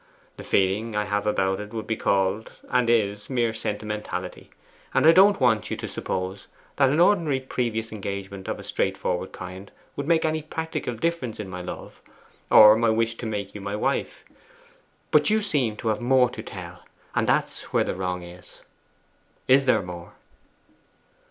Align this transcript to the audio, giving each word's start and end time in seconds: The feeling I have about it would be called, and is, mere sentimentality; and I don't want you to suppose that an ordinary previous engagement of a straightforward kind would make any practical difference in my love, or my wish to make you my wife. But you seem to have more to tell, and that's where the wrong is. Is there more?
The 0.37 0.43
feeling 0.43 0.95
I 0.95 1.03
have 1.03 1.27
about 1.27 1.59
it 1.59 1.73
would 1.75 1.85
be 1.85 1.95
called, 1.95 2.53
and 2.71 2.89
is, 2.89 3.29
mere 3.29 3.53
sentimentality; 3.53 4.49
and 4.95 5.05
I 5.05 5.11
don't 5.11 5.39
want 5.39 5.69
you 5.69 5.77
to 5.77 5.87
suppose 5.87 6.47
that 6.77 6.89
an 6.89 6.99
ordinary 6.99 7.39
previous 7.39 7.91
engagement 7.91 8.47
of 8.47 8.57
a 8.57 8.63
straightforward 8.63 9.31
kind 9.31 9.71
would 9.95 10.07
make 10.07 10.25
any 10.25 10.41
practical 10.41 10.95
difference 10.95 11.39
in 11.39 11.49
my 11.51 11.61
love, 11.61 12.01
or 12.49 12.75
my 12.75 12.89
wish 12.89 13.13
to 13.17 13.27
make 13.27 13.53
you 13.53 13.61
my 13.61 13.75
wife. 13.75 14.25
But 15.11 15.29
you 15.29 15.39
seem 15.39 15.77
to 15.77 15.89
have 15.89 16.01
more 16.01 16.31
to 16.31 16.41
tell, 16.41 16.81
and 17.13 17.27
that's 17.29 17.71
where 17.71 17.83
the 17.83 17.93
wrong 17.93 18.23
is. 18.23 18.63
Is 19.47 19.65
there 19.65 19.83
more? 19.83 20.13